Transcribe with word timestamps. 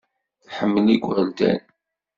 Tḥemmel 0.45 0.87
igerdan. 0.95 1.61